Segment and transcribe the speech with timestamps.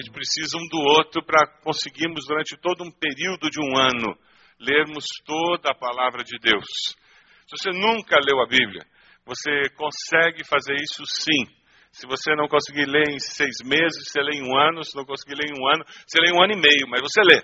[0.00, 4.16] Gente precisa um do outro para conseguirmos, durante todo um período de um ano,
[4.58, 6.64] lermos toda a palavra de Deus.
[7.46, 8.84] Se você nunca leu a Bíblia,
[9.24, 11.46] você consegue fazer isso sim.
[11.92, 14.82] Se você não conseguir ler em seis meses, você lê em um ano.
[14.82, 17.00] Se não conseguir ler em um ano, você lê em um ano e meio, mas
[17.00, 17.40] você lê.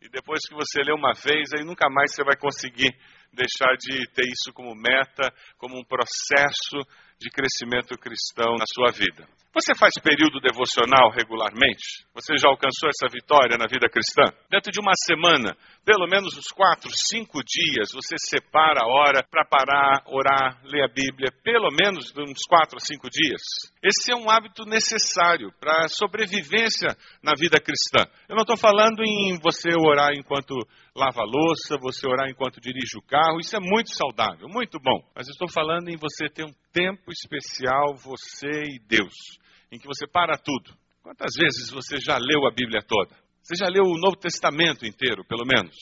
[0.00, 2.90] E depois que você lê uma vez, aí nunca mais você vai conseguir
[3.32, 6.78] deixar de ter isso como meta, como um processo
[7.18, 9.26] de crescimento cristão na sua vida.
[9.54, 12.08] Você faz período devocional regularmente?
[12.14, 14.32] Você já alcançou essa vitória na vida cristã?
[14.48, 15.54] Dentro de uma semana,
[15.84, 20.88] pelo menos uns quatro, cinco dias, você separa a hora para parar, orar, ler a
[20.88, 23.42] Bíblia, pelo menos uns quatro a cinco dias.
[23.84, 28.08] Esse é um hábito necessário para a sobrevivência na vida cristã.
[28.30, 30.56] Eu não estou falando em você orar enquanto
[30.96, 35.04] lava a louça, você orar enquanto dirige o carro, isso é muito saudável, muito bom.
[35.14, 39.41] Mas estou falando em você ter um tempo especial, você e Deus
[39.72, 40.76] em que você para tudo.
[41.02, 43.16] Quantas vezes você já leu a Bíblia toda?
[43.42, 45.74] Você já leu o Novo Testamento inteiro, pelo menos?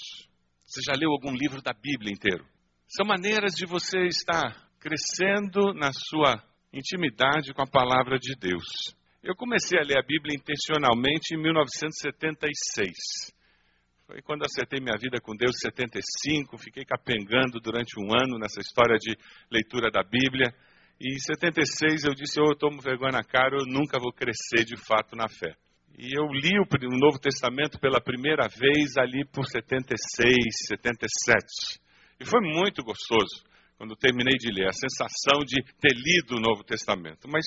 [0.65, 2.47] Você já leu algum livro da Bíblia inteiro?
[2.89, 6.43] São maneiras de você estar crescendo na sua
[6.73, 8.95] intimidade com a palavra de Deus.
[9.23, 12.95] Eu comecei a ler a Bíblia intencionalmente em 1976.
[14.07, 16.57] Foi quando acertei minha vida com Deus, 75.
[16.59, 19.17] Fiquei capengando durante um ano nessa história de
[19.51, 20.55] leitura da Bíblia.
[21.01, 24.65] E em 76 eu disse, oh, eu tomo vergonha na cara, eu nunca vou crescer
[24.65, 25.57] de fato na fé.
[25.99, 29.97] E eu li o Novo Testamento pela primeira vez ali por 76,
[30.69, 31.81] 77.
[32.21, 33.43] E foi muito gostoso
[33.79, 37.27] quando terminei de ler, a sensação de ter lido o Novo Testamento.
[37.27, 37.47] Mas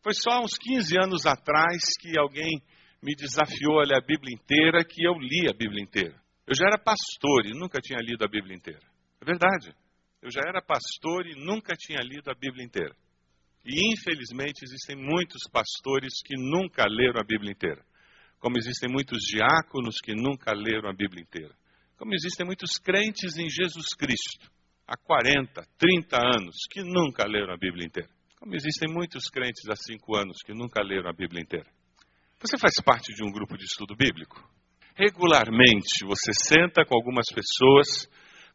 [0.00, 2.62] foi só uns 15 anos atrás que alguém
[3.02, 6.14] me desafiou a ler a Bíblia inteira, que eu li a Bíblia inteira.
[6.46, 8.86] Eu já era pastor e nunca tinha lido a Bíblia inteira.
[9.20, 9.74] É verdade.
[10.22, 12.94] Eu já era pastor e nunca tinha lido a Bíblia inteira.
[13.64, 17.84] E infelizmente existem muitos pastores que nunca leram a Bíblia inteira.
[18.38, 21.54] Como existem muitos diáconos que nunca leram a Bíblia inteira.
[21.96, 24.50] Como existem muitos crentes em Jesus Cristo,
[24.86, 28.10] há 40, 30 anos, que nunca leram a Bíblia inteira.
[28.38, 31.70] Como existem muitos crentes há 5 anos que nunca leram a Bíblia inteira.
[32.40, 34.42] Você faz parte de um grupo de estudo bíblico?
[34.96, 38.10] Regularmente você senta com algumas pessoas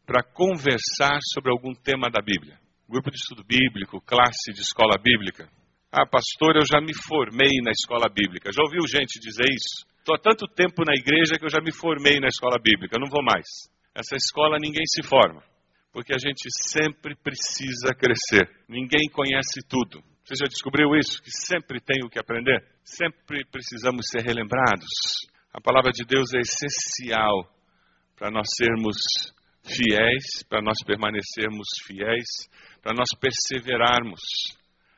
[0.08, 2.56] para conversar sobre algum tema da Bíblia.
[2.88, 5.46] Grupo de estudo bíblico, classe de escola bíblica.
[5.92, 8.48] Ah, pastor, eu já me formei na escola bíblica.
[8.50, 9.84] Já ouviu gente dizer isso?
[9.98, 13.12] Estou há tanto tempo na igreja que eu já me formei na escola bíblica, não
[13.12, 13.44] vou mais.
[13.94, 15.44] Essa escola ninguém se forma,
[15.92, 18.48] porque a gente sempre precisa crescer.
[18.66, 20.00] Ninguém conhece tudo.
[20.24, 21.20] Você já descobriu isso?
[21.20, 22.64] Que sempre tem o que aprender?
[22.82, 24.88] Sempre precisamos ser relembrados.
[25.52, 27.44] A palavra de Deus é essencial
[28.16, 28.96] para nós sermos
[29.68, 32.48] fiéis, para nós permanecermos fiéis,
[32.82, 34.20] para nós perseverarmos.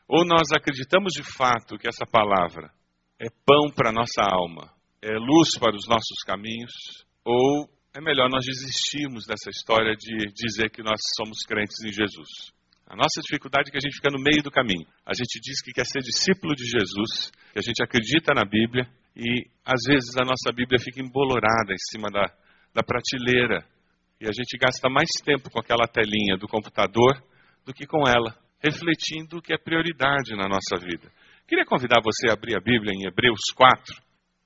[0.08, 2.72] Ou nós acreditamos de fato que essa palavra
[3.18, 4.72] é pão para a nossa alma,
[5.02, 6.72] é luz para os nossos caminhos,
[7.24, 12.52] Ou é melhor nós desistirmos dessa história de dizer que nós somos crentes em Jesus?
[12.86, 14.86] A nossa dificuldade é que a gente fica no meio do caminho.
[15.06, 18.88] A gente diz que quer ser discípulo de Jesus, que a gente acredita na Bíblia
[19.14, 22.26] e às vezes a nossa Bíblia fica embolorada em cima da,
[22.74, 23.64] da prateleira
[24.20, 27.22] e a gente gasta mais tempo com aquela telinha do computador
[27.64, 31.10] do que com ela, refletindo o que é prioridade na nossa vida.
[31.48, 33.82] Queria convidar você a abrir a Bíblia em Hebreus 4.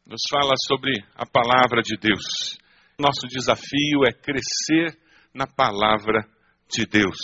[0.07, 2.57] Nos fala sobre a palavra de Deus.
[2.99, 4.97] Nosso desafio é crescer
[5.35, 6.25] na palavra
[6.69, 7.19] de Deus.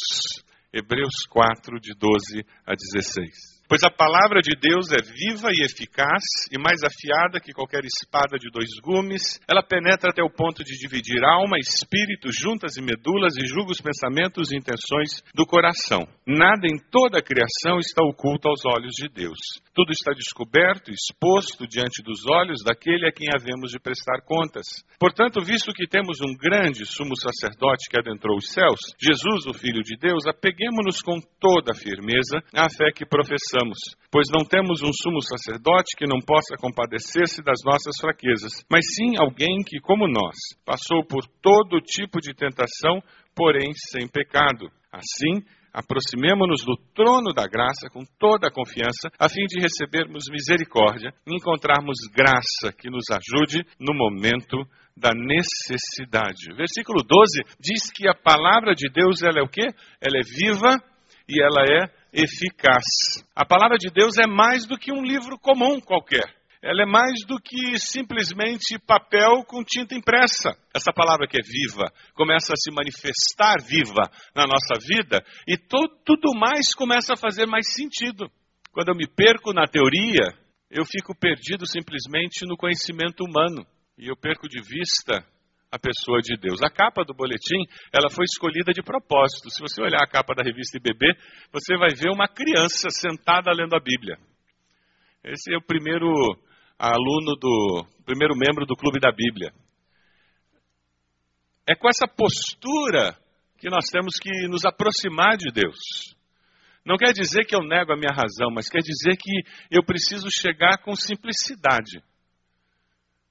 [0.73, 3.50] Hebreus 4, de 12 a 16.
[3.71, 8.37] Pois a palavra de Deus é viva e eficaz, e mais afiada que qualquer espada
[8.37, 9.39] de dois gumes.
[9.49, 13.81] Ela penetra até o ponto de dividir alma, espírito, juntas e medulas, e julga os
[13.81, 16.03] pensamentos e intenções do coração.
[16.27, 19.39] Nada em toda a criação está oculto aos olhos de Deus.
[19.73, 24.67] Tudo está descoberto, exposto diante dos olhos daquele a quem havemos de prestar contas.
[24.99, 29.81] Portanto, visto que temos um grande sumo sacerdote que adentrou os céus, Jesus, o Filho
[29.85, 33.60] de Deus, apeguemos-nos com toda a firmeza à fé que professamos
[34.11, 39.17] pois não temos um sumo sacerdote que não possa compadecer-se das nossas fraquezas, mas sim
[39.19, 43.03] alguém que, como nós, passou por todo tipo de tentação,
[43.35, 44.71] porém sem pecado.
[44.93, 51.13] Assim, aproximemo-nos do trono da graça com toda a confiança, a fim de recebermos misericórdia
[51.27, 54.59] e encontrarmos graça que nos ajude no momento
[54.97, 56.55] da necessidade.
[56.57, 59.69] Versículo 12 diz que a palavra de Deus ela é o quê?
[60.01, 60.77] Ela é viva
[61.29, 62.85] e ela é eficaz.
[63.35, 66.41] A palavra de Deus é mais do que um livro comum qualquer.
[66.63, 70.55] Ela é mais do que simplesmente papel com tinta impressa.
[70.75, 76.39] Essa palavra que é viva começa a se manifestar viva na nossa vida e tudo,
[76.39, 78.31] mais começa a fazer mais sentido.
[78.73, 80.37] Quando eu me perco na teoria,
[80.71, 83.67] eu fico perdido simplesmente no conhecimento humano
[83.97, 85.27] e eu perco de vista
[85.71, 86.61] a pessoa de Deus.
[86.63, 89.51] A capa do boletim, ela foi escolhida de propósito.
[89.51, 91.15] Se você olhar a capa da revista IBB,
[91.53, 94.19] você vai ver uma criança sentada lendo a Bíblia.
[95.23, 96.09] Esse é o primeiro
[96.79, 99.53] aluno do, primeiro membro do Clube da Bíblia.
[101.69, 103.17] É com essa postura
[103.59, 105.77] que nós temos que nos aproximar de Deus.
[106.85, 110.27] Não quer dizer que eu nego a minha razão, mas quer dizer que eu preciso
[110.31, 112.03] chegar com simplicidade.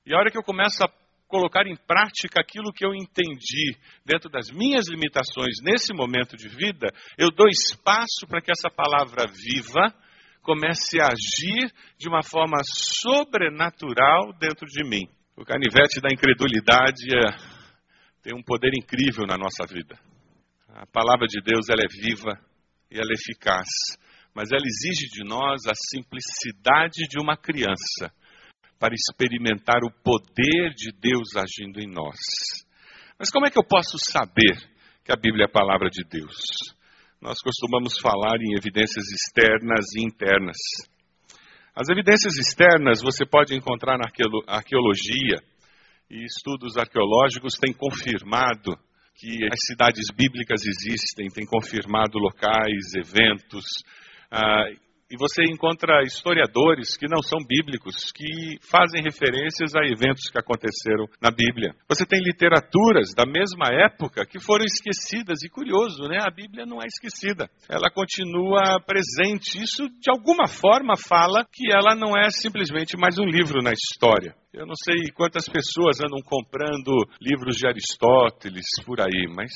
[0.05, 0.87] E a hora que eu começo a
[1.29, 6.89] colocar em prática aquilo que eu entendi dentro das minhas limitações nesse momento de vida,
[7.17, 9.93] eu dou espaço para que essa palavra viva
[10.41, 15.07] comece a agir de uma forma sobrenatural dentro de mim.
[15.37, 17.29] O canivete da incredulidade é,
[18.23, 19.97] tem um poder incrível na nossa vida.
[20.69, 22.39] A palavra de Deus ela é viva
[22.89, 23.67] e ela é eficaz,
[24.33, 28.11] mas ela exige de nós a simplicidade de uma criança
[28.79, 32.17] para experimentar o poder de Deus agindo em nós.
[33.19, 34.55] Mas como é que eu posso saber
[35.03, 36.37] que a Bíblia é a palavra de Deus?
[37.21, 40.57] Nós costumamos falar em evidências externas e internas.
[41.75, 44.05] As evidências externas você pode encontrar na
[44.47, 45.43] arqueologia,
[46.09, 48.75] e estudos arqueológicos têm confirmado
[49.15, 53.65] que as cidades bíblicas existem, têm confirmado locais, eventos,
[54.31, 54.65] ah,
[55.09, 61.05] e você encontra historiadores que não são bíblicos, que fazem referências a eventos que aconteceram
[61.21, 61.73] na Bíblia.
[61.87, 66.19] Você tem literaturas da mesma época que foram esquecidas, e curioso, né?
[66.21, 69.61] A Bíblia não é esquecida, ela continua presente.
[69.61, 74.35] Isso, de alguma forma, fala que ela não é simplesmente mais um livro na história.
[74.53, 79.51] Eu não sei quantas pessoas andam comprando livros de Aristóteles por aí, mas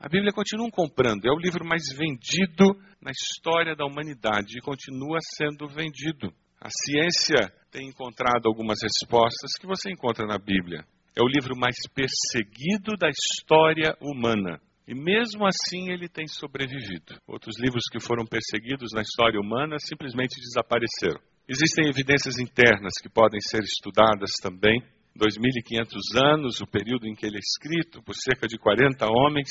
[0.00, 5.18] a Bíblia continua comprando, é o livro mais vendido na história da humanidade e continua
[5.36, 6.32] sendo vendido.
[6.58, 10.86] A ciência tem encontrado algumas respostas que você encontra na Bíblia.
[11.14, 14.58] É o livro mais perseguido da história humana.
[14.88, 17.20] E mesmo assim ele tem sobrevivido.
[17.28, 21.20] Outros livros que foram perseguidos na história humana simplesmente desapareceram.
[21.46, 24.80] Existem evidências internas que podem ser estudadas também.
[25.18, 29.50] 2.500 anos, o período em que ele é escrito, por cerca de 40 homens,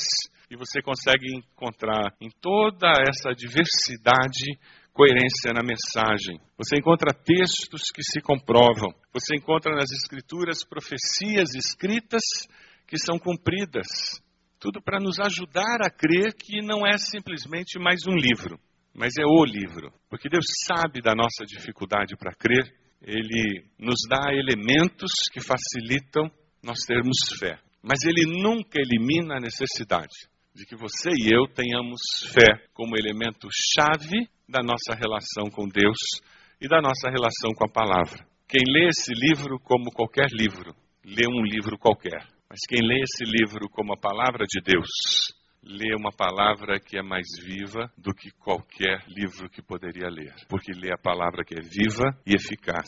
[0.49, 4.57] e você consegue encontrar em toda essa diversidade
[4.93, 6.41] coerência na mensagem.
[6.57, 8.93] Você encontra textos que se comprovam.
[9.13, 12.21] Você encontra nas escrituras profecias escritas
[12.85, 13.87] que são cumpridas.
[14.59, 18.59] Tudo para nos ajudar a crer que não é simplesmente mais um livro,
[18.93, 19.93] mas é o livro.
[20.09, 22.67] Porque Deus sabe da nossa dificuldade para crer,
[23.01, 26.29] Ele nos dá elementos que facilitam
[26.63, 27.59] nós termos fé.
[27.81, 32.01] Mas Ele nunca elimina a necessidade de que você e eu tenhamos
[32.33, 35.97] fé como elemento chave da nossa relação com Deus
[36.59, 38.27] e da nossa relação com a palavra.
[38.47, 40.75] Quem lê esse livro como qualquer livro,
[41.05, 42.27] lê um livro qualquer.
[42.49, 44.89] Mas quem lê esse livro como a palavra de Deus,
[45.63, 50.71] lê uma palavra que é mais viva do que qualquer livro que poderia ler, porque
[50.71, 52.87] lê a palavra que é viva e eficaz.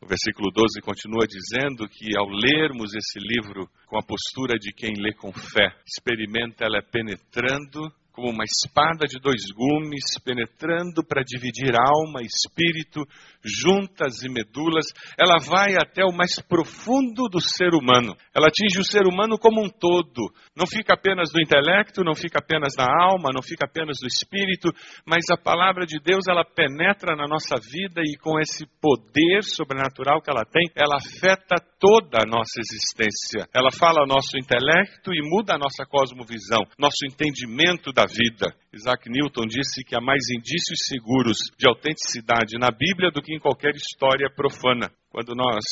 [0.00, 4.94] O versículo 12 continua dizendo que ao lermos esse livro com a postura de quem
[4.96, 11.74] lê com fé, experimenta ela penetrando como uma espada de dois gumes, penetrando para dividir
[11.76, 13.06] alma, espírito,
[13.44, 14.86] juntas e medulas,
[15.18, 18.16] ela vai até o mais profundo do ser humano.
[18.34, 20.32] Ela atinge o ser humano como um todo.
[20.56, 24.68] Não fica apenas no intelecto, não fica apenas na alma, não fica apenas no espírito,
[25.06, 30.20] mas a palavra de Deus, ela penetra na nossa vida e com esse poder sobrenatural
[30.20, 33.48] que ela tem, ela afeta toda a nossa existência.
[33.54, 38.54] Ela fala ao nosso intelecto e muda a nossa cosmovisão, nosso entendimento da vida.
[38.72, 43.40] Isaac Newton disse que há mais indícios seguros de autenticidade na Bíblia do que em
[43.40, 44.92] qualquer história profana.
[45.10, 45.64] Quando nós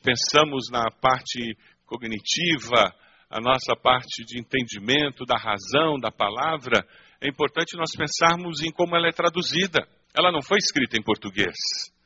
[0.00, 2.94] pensamos na parte cognitiva,
[3.28, 6.86] a nossa parte de entendimento da razão da palavra,
[7.20, 9.84] é importante nós pensarmos em como ela é traduzida.
[10.16, 11.56] Ela não foi escrita em português.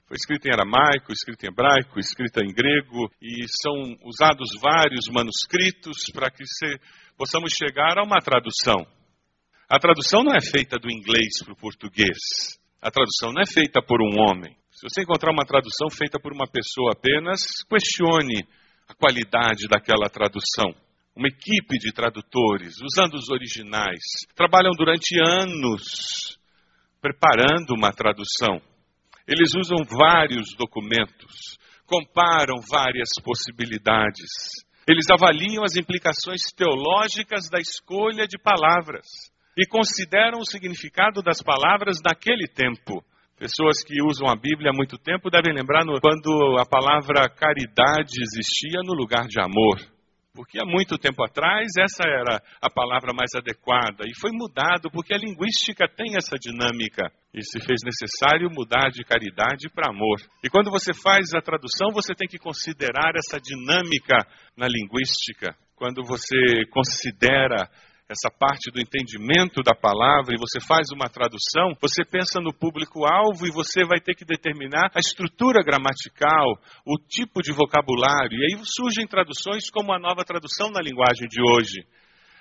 [0.07, 5.99] Foi escrita em aramaico, escrita em hebraico, escrita em grego, e são usados vários manuscritos
[6.15, 6.81] para que se,
[7.19, 8.87] possamos chegar a uma tradução.
[9.71, 12.17] A tradução não é feita do inglês para o português.
[12.81, 14.57] A tradução não é feita por um homem.
[14.73, 18.49] Se você encontrar uma tradução feita por uma pessoa apenas, questione
[18.89, 20.73] a qualidade daquela tradução.
[21.15, 24.01] Uma equipe de tradutores, usando os originais,
[24.35, 26.39] trabalham durante anos
[26.99, 28.63] preparando uma tradução.
[29.27, 34.65] Eles usam vários documentos, comparam várias possibilidades.
[34.89, 39.05] Eles avaliam as implicações teológicas da escolha de palavras
[39.59, 43.03] e consideram o significado das palavras naquele tempo.
[43.37, 48.83] Pessoas que usam a Bíblia há muito tempo devem lembrar quando a palavra caridade existia
[48.85, 49.79] no lugar de amor.
[50.33, 55.13] Porque há muito tempo atrás essa era a palavra mais adequada e foi mudado porque
[55.13, 60.19] a linguística tem essa dinâmica e se fez necessário mudar de caridade para amor.
[60.45, 64.19] E quando você faz a tradução, você tem que considerar essa dinâmica
[64.57, 65.57] na linguística.
[65.75, 67.69] Quando você considera
[68.09, 73.47] essa parte do entendimento da palavra e você faz uma tradução, você pensa no público-alvo
[73.47, 78.33] e você vai ter que determinar a estrutura gramatical, o tipo de vocabulário.
[78.33, 81.85] E aí surgem traduções como a nova tradução na linguagem de hoje.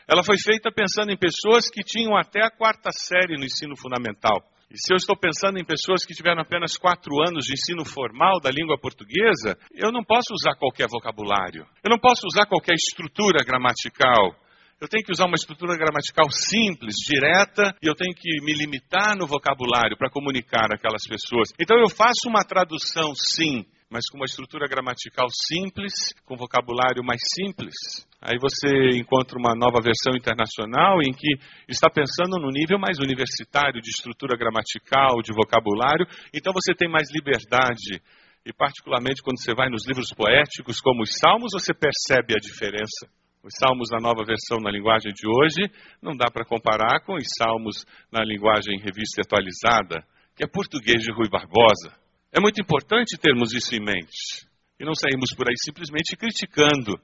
[0.08, 4.40] Ela foi feita pensando em pessoas que tinham até a quarta série no ensino fundamental.
[4.72, 8.40] E se eu estou pensando em pessoas que tiveram apenas quatro anos de ensino formal
[8.40, 11.68] da língua portuguesa, eu não posso usar qualquer vocabulário.
[11.84, 14.47] Eu não posso usar qualquer estrutura gramatical.
[14.80, 19.18] Eu tenho que usar uma estrutura gramatical simples, direta, e eu tenho que me limitar
[19.18, 21.50] no vocabulário para comunicar aquelas pessoas.
[21.60, 27.20] Então eu faço uma tradução, sim, mas com uma estrutura gramatical simples, com vocabulário mais
[27.34, 27.74] simples.
[28.22, 33.82] Aí você encontra uma nova versão internacional em que está pensando no nível mais universitário
[33.82, 37.98] de estrutura gramatical, de vocabulário, então você tem mais liberdade.
[38.46, 43.10] E particularmente quando você vai nos livros poéticos como os Salmos, você percebe a diferença.
[43.48, 45.72] Os salmos na nova versão na linguagem de hoje
[46.04, 50.04] não dá para comparar com os salmos na linguagem revista atualizada,
[50.36, 51.96] que é português de Rui Barbosa.
[52.30, 54.44] É muito importante termos isso em mente
[54.78, 57.00] e não sairmos por aí simplesmente criticando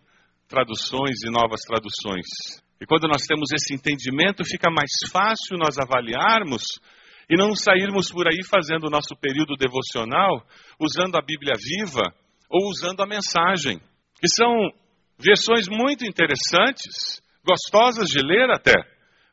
[0.45, 2.27] traduções e novas traduções.
[2.75, 6.63] E quando nós temos esse entendimento, fica mais fácil nós avaliarmos
[7.29, 10.43] e não sairmos por aí fazendo o nosso período devocional
[10.77, 12.13] usando a Bíblia viva
[12.49, 13.79] ou usando a mensagem,
[14.19, 14.82] que são
[15.23, 18.73] versões muito interessantes, gostosas de ler até,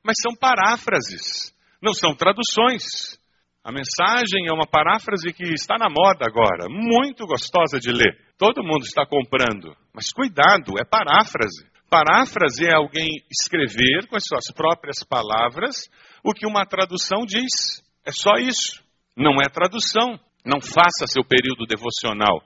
[0.04, 3.18] mas são paráfrases, não são traduções.
[3.62, 8.16] A mensagem é uma paráfrase que está na moda agora, muito gostosa de ler.
[8.38, 11.68] Todo mundo está comprando, mas cuidado, é paráfrase.
[11.90, 15.90] Paráfrase é alguém escrever com as suas próprias palavras
[16.24, 17.82] o que uma tradução diz.
[18.06, 18.82] É só isso.
[19.16, 20.18] Não é tradução.
[20.44, 22.40] Não faça seu período devocional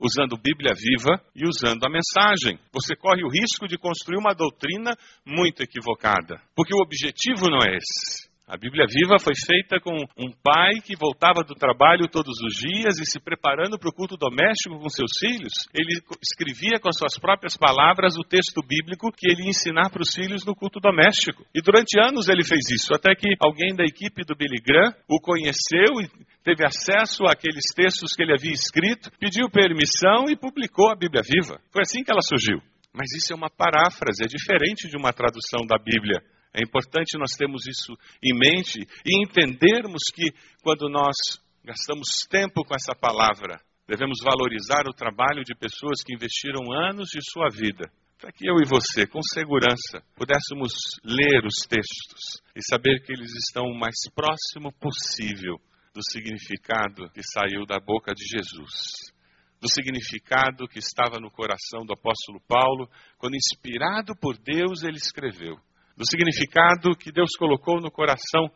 [0.00, 2.58] usando Bíblia viva e usando a mensagem.
[2.72, 7.76] Você corre o risco de construir uma doutrina muito equivocada, porque o objetivo não é
[7.76, 8.25] esse.
[8.46, 12.94] A Bíblia Viva foi feita com um pai que voltava do trabalho todos os dias
[13.00, 15.66] e se preparando para o culto doméstico com seus filhos.
[15.74, 20.00] Ele escrevia com as suas próprias palavras o texto bíblico que ele ia ensinar para
[20.00, 21.44] os filhos no culto doméstico.
[21.52, 25.18] E durante anos ele fez isso, até que alguém da equipe do Billy Graham o
[25.18, 26.06] conheceu e
[26.44, 31.58] teve acesso àqueles textos que ele havia escrito, pediu permissão e publicou a Bíblia Viva.
[31.72, 32.62] Foi assim que ela surgiu.
[32.94, 36.22] Mas isso é uma paráfrase, é diferente de uma tradução da Bíblia.
[36.56, 37.92] É importante nós termos isso
[38.24, 40.32] em mente e entendermos que
[40.62, 41.14] quando nós
[41.62, 47.20] gastamos tempo com essa palavra, devemos valorizar o trabalho de pessoas que investiram anos de
[47.30, 47.84] sua vida.
[48.18, 50.72] Para que eu e você, com segurança, pudéssemos
[51.04, 55.60] ler os textos e saber que eles estão o mais próximo possível
[55.92, 59.14] do significado que saiu da boca de Jesus
[59.60, 65.56] do significado que estava no coração do apóstolo Paulo, quando inspirado por Deus ele escreveu,
[65.96, 68.50] do significado que Deus colocou no coração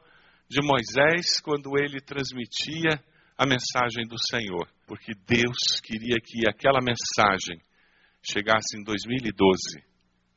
[0.49, 3.03] de Moisés quando ele transmitia
[3.39, 7.59] a mensagem do Senhor, porque Deus queria que aquela mensagem
[8.23, 9.83] chegasse em 2012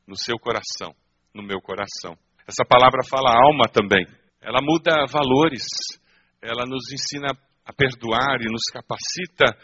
[0.06, 0.94] no seu coração,
[1.34, 2.16] no meu coração.
[2.46, 4.06] Essa palavra fala alma também.
[4.40, 5.64] Ela muda valores,
[6.40, 7.28] ela nos ensina
[7.64, 9.56] a perdoar e nos capacita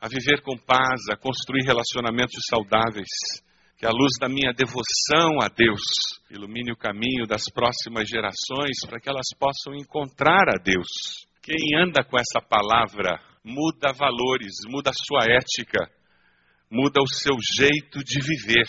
[0.00, 3.08] a viver com paz, a construir relacionamentos saudáveis.
[3.84, 5.82] Que a luz da minha devoção a Deus
[6.30, 11.28] ilumine o caminho das próximas gerações para que elas possam encontrar a Deus.
[11.42, 15.84] Quem anda com essa palavra muda valores, muda sua ética,
[16.72, 18.64] muda o seu jeito de viver,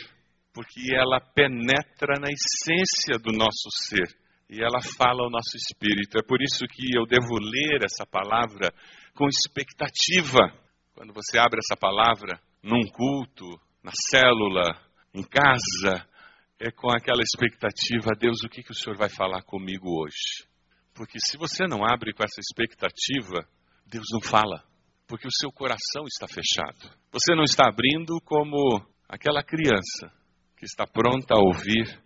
[0.54, 4.14] porque ela penetra na essência do nosso ser
[4.50, 6.20] e ela fala ao nosso espírito.
[6.20, 8.70] É por isso que eu devo ler essa palavra
[9.14, 10.52] com expectativa
[10.94, 13.48] quando você abre essa palavra num culto,
[13.82, 14.85] na célula,
[15.16, 16.06] em casa,
[16.60, 20.46] é com aquela expectativa, Deus, o que, que o Senhor vai falar comigo hoje?
[20.94, 23.48] Porque se você não abre com essa expectativa,
[23.88, 24.62] Deus não fala,
[25.08, 26.94] porque o seu coração está fechado.
[27.12, 30.12] Você não está abrindo como aquela criança
[30.58, 32.02] que está pronta a ouvir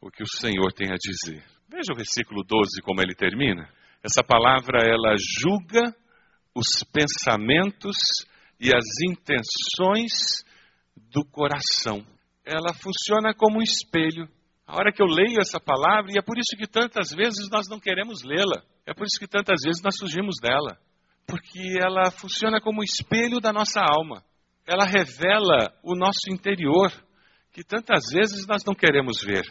[0.00, 1.44] o que o Senhor tem a dizer.
[1.68, 3.68] Veja o versículo 12 como ele termina.
[4.02, 5.94] Essa palavra ela julga
[6.54, 7.96] os pensamentos
[8.58, 10.44] e as intenções
[10.96, 12.04] do coração.
[12.50, 14.28] Ela funciona como um espelho.
[14.66, 17.68] A hora que eu leio essa palavra, e é por isso que tantas vezes nós
[17.68, 20.76] não queremos lê-la, é por isso que tantas vezes nós fugimos dela,
[21.28, 24.24] porque ela funciona como um espelho da nossa alma.
[24.66, 26.90] Ela revela o nosso interior,
[27.52, 29.44] que tantas vezes nós não queremos ver.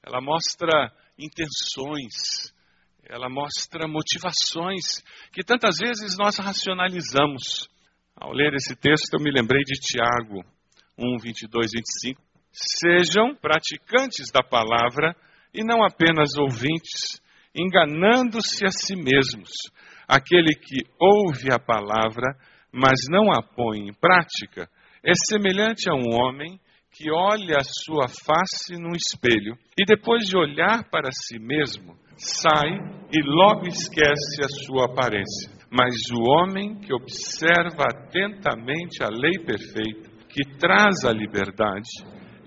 [0.00, 2.54] Ela mostra intenções,
[3.02, 7.68] ela mostra motivações que tantas vezes nós racionalizamos.
[8.14, 10.44] Ao ler esse texto, eu me lembrei de Tiago
[10.96, 12.25] 1, 22, 25.
[12.58, 15.14] Sejam praticantes da palavra
[15.52, 17.20] e não apenas ouvintes,
[17.54, 19.50] enganando-se a si mesmos.
[20.08, 22.34] Aquele que ouve a palavra,
[22.72, 24.70] mas não a põe em prática,
[25.04, 26.58] é semelhante a um homem
[26.92, 32.70] que olha a sua face num espelho e depois de olhar para si mesmo, sai
[33.12, 35.52] e logo esquece a sua aparência.
[35.70, 41.90] Mas o homem que observa atentamente a lei perfeita, que traz a liberdade,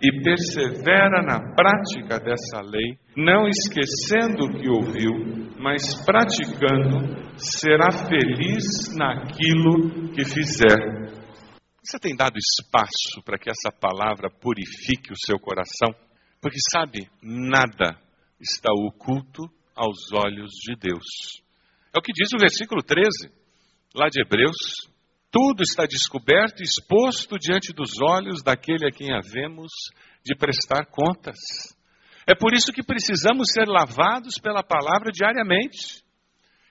[0.01, 8.95] e persevera na prática dessa lei, não esquecendo o que ouviu, mas praticando, será feliz
[8.95, 11.09] naquilo que fizer.
[11.83, 15.93] Você tem dado espaço para que essa palavra purifique o seu coração?
[16.41, 17.99] Porque sabe, nada
[18.39, 21.41] está oculto aos olhos de Deus.
[21.93, 23.31] É o que diz o versículo 13,
[23.95, 24.55] lá de Hebreus.
[25.31, 29.71] Tudo está descoberto e exposto diante dos olhos daquele a quem havemos
[30.25, 31.37] de prestar contas.
[32.27, 36.03] É por isso que precisamos ser lavados pela palavra diariamente,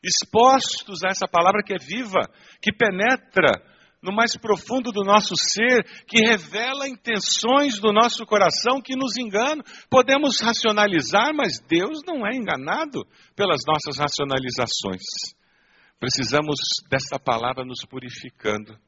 [0.03, 2.29] expostos a essa palavra que é viva,
[2.61, 3.63] que penetra
[4.03, 9.65] no mais profundo do nosso ser, que revela intenções do nosso coração que nos enganam.
[9.91, 15.03] Podemos racionalizar, mas Deus não é enganado pelas nossas racionalizações.
[15.99, 16.55] Precisamos
[16.89, 18.79] desta palavra nos purificando,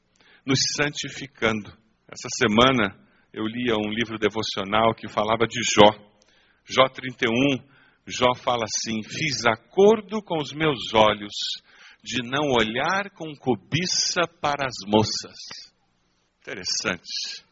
[0.46, 1.76] nos santificando.
[2.06, 2.96] Essa semana
[3.32, 5.90] eu lia um livro devocional que falava de Jó.
[6.64, 7.32] Jó 31,
[8.06, 11.34] Jó fala assim: Fiz acordo com os meus olhos
[12.00, 15.74] de não olhar com cobiça para as moças.
[16.42, 17.42] Interessante.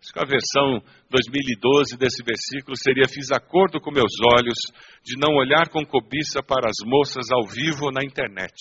[0.00, 4.58] Acho que a versão 2012 desse versículo seria: Fiz acordo com meus olhos
[5.02, 8.54] de não olhar com cobiça para as moças ao vivo na internet.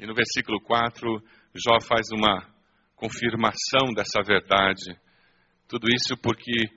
[0.00, 1.22] E no versículo 4,
[1.54, 2.48] Jó faz uma
[2.96, 4.98] confirmação dessa verdade.
[5.68, 6.70] Tudo isso porque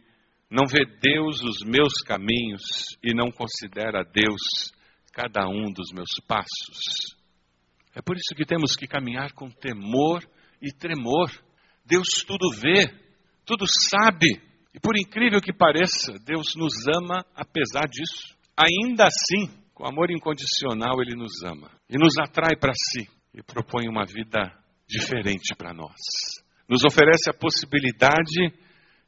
[0.51, 2.61] não vê Deus os meus caminhos
[3.01, 4.73] e não considera Deus
[5.13, 7.15] cada um dos meus passos.
[7.95, 10.21] É por isso que temos que caminhar com temor
[10.61, 11.31] e tremor.
[11.85, 12.93] Deus tudo vê,
[13.45, 14.41] tudo sabe.
[14.73, 18.35] E por incrível que pareça, Deus nos ama apesar disso.
[18.57, 23.89] Ainda assim, com amor incondicional, Ele nos ama e nos atrai para si e propõe
[23.89, 24.49] uma vida
[24.87, 25.99] diferente para nós.
[26.69, 28.47] Nos oferece a possibilidade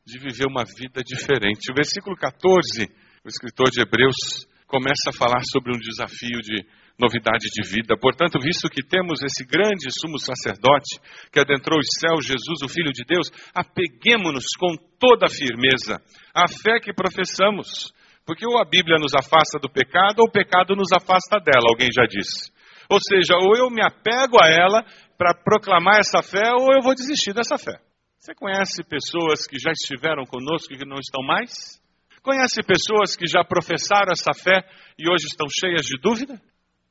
[0.06, 1.72] de viver uma vida diferente.
[1.72, 2.92] O versículo 14,
[3.24, 6.68] o escritor de Hebreus começa a falar sobre um desafio de
[7.00, 7.96] novidade de vida.
[7.96, 11.00] Portanto, visto que temos esse grande sumo sacerdote
[11.32, 16.50] que adentrou os céus, Jesus, o Filho de Deus, apeguemos-nos com toda a firmeza à
[16.50, 17.95] fé que professamos.
[18.26, 21.90] Porque ou a Bíblia nos afasta do pecado, ou o pecado nos afasta dela, alguém
[21.94, 22.52] já disse.
[22.90, 24.84] Ou seja, ou eu me apego a ela
[25.18, 27.80] para proclamar essa fé, ou eu vou desistir dessa fé.
[28.18, 31.80] Você conhece pessoas que já estiveram conosco e que não estão mais?
[32.24, 36.42] Conhece pessoas que já professaram essa fé e hoje estão cheias de dúvida?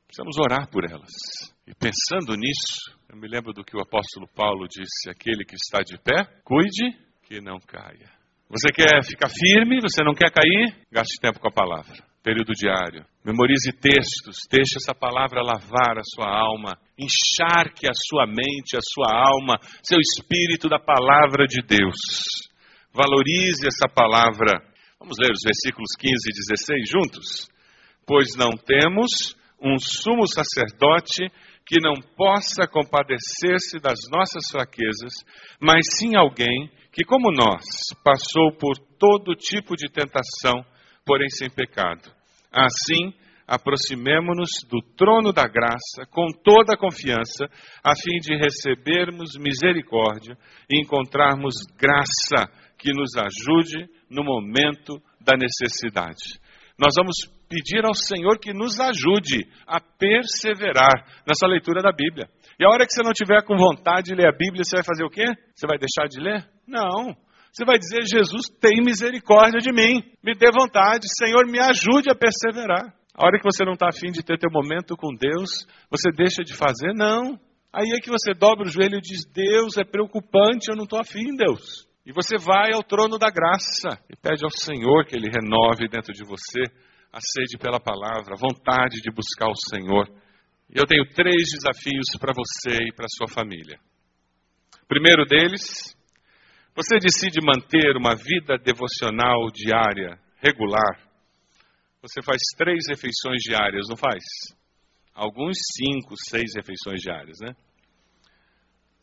[0.06, 1.10] Precisamos orar por elas.
[1.66, 5.80] E pensando nisso, eu me lembro do que o apóstolo Paulo disse: aquele que está
[5.80, 8.12] de pé, cuide que não caia.
[8.48, 10.76] Você quer ficar firme, você não quer cair?
[10.92, 11.94] Gaste tempo com a palavra.
[12.22, 13.04] Período diário.
[13.24, 19.08] Memorize textos, deixe essa palavra lavar a sua alma, encharque a sua mente, a sua
[19.12, 21.96] alma, seu espírito da palavra de Deus.
[22.92, 24.60] Valorize essa palavra.
[25.00, 27.48] Vamos ler os versículos 15 e 16 juntos?
[28.06, 31.32] Pois não temos um sumo sacerdote
[31.66, 35.12] que não possa compadecer-se das nossas fraquezas,
[35.60, 37.64] mas sim alguém que, como nós,
[38.04, 40.64] passou por todo tipo de tentação,
[41.04, 42.12] porém sem pecado.
[42.52, 43.12] Assim,
[43.46, 47.46] aproximemo-nos do trono da graça com toda a confiança,
[47.82, 50.36] a fim de recebermos misericórdia
[50.70, 56.38] e encontrarmos graça que nos ajude no momento da necessidade.
[56.78, 57.14] Nós vamos
[57.48, 62.28] pedir ao Senhor que nos ajude a perseverar nessa leitura da Bíblia.
[62.58, 64.84] E a hora que você não tiver com vontade de ler a Bíblia, você vai
[64.84, 65.24] fazer o quê?
[65.54, 66.44] Você vai deixar de ler?
[66.66, 67.14] Não.
[67.52, 72.14] Você vai dizer: Jesus, tem misericórdia de mim, me dê vontade, Senhor, me ajude a
[72.14, 72.92] perseverar.
[73.14, 76.42] A hora que você não está afim de ter teu momento com Deus, você deixa
[76.42, 76.92] de fazer?
[76.92, 77.38] Não.
[77.72, 80.98] Aí é que você dobra o joelho e diz: Deus, é preocupante, eu não estou
[80.98, 81.86] afim, Deus.
[82.04, 86.12] E você vai ao trono da graça e pede ao Senhor que Ele renove dentro
[86.12, 86.62] de você
[87.10, 90.06] a sede pela palavra, a vontade de buscar o Senhor.
[90.68, 93.78] E eu tenho três desafios para você e para sua família.
[94.82, 95.96] O primeiro deles,
[96.74, 101.00] você decide manter uma vida devocional diária, regular.
[102.02, 104.22] Você faz três refeições diárias, não faz?
[105.14, 107.54] Alguns cinco, seis refeições diárias, né?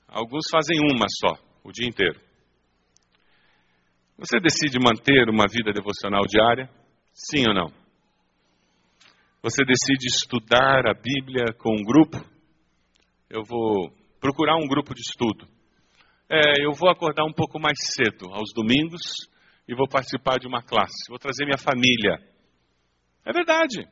[0.07, 2.30] Alguns fazem uma só, o dia inteiro.
[4.17, 6.69] Você decide manter uma vida devocional diária?
[7.13, 7.67] Sim ou não?
[9.43, 12.17] Você decide estudar a Bíblia com um grupo?
[13.29, 15.47] Eu vou procurar um grupo de estudo.
[16.29, 19.01] É, eu vou acordar um pouco mais cedo, aos domingos,
[19.67, 21.09] e vou participar de uma classe.
[21.09, 22.17] Vou trazer minha família.
[23.25, 23.87] É verdade.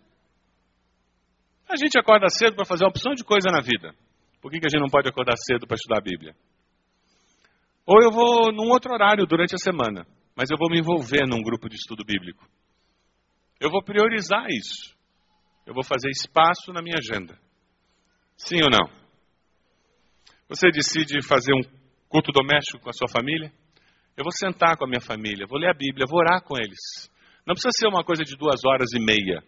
[1.68, 3.94] A gente acorda cedo para fazer uma opção de coisa na vida.
[4.42, 6.36] Por que, que a gente não pode acordar cedo para estudar a Bíblia?
[7.90, 11.42] Ou eu vou num outro horário durante a semana, mas eu vou me envolver num
[11.42, 12.48] grupo de estudo bíblico.
[13.60, 14.96] Eu vou priorizar isso.
[15.66, 17.36] Eu vou fazer espaço na minha agenda.
[18.38, 18.88] Sim ou não?
[20.50, 21.62] Você decide fazer um
[22.08, 23.52] culto doméstico com a sua família?
[24.16, 27.10] Eu vou sentar com a minha família, vou ler a Bíblia, vou orar com eles.
[27.44, 29.42] Não precisa ser uma coisa de duas horas e meia.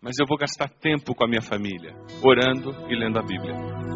[0.00, 3.95] Mas eu vou gastar tempo com a minha família, orando e lendo a Bíblia.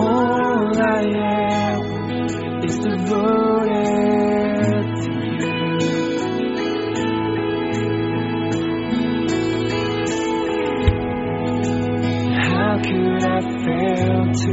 [0.00, 3.76] All I am is devoted
[5.02, 5.56] to you.
[12.40, 14.52] How could I fail to